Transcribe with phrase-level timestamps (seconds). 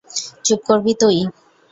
[0.45, 1.17] চুপ করবি তুই?